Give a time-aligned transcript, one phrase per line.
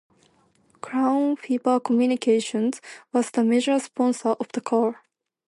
[0.81, 2.81] Crown Fiber Communications
[3.13, 5.03] was the major sponsor of the car.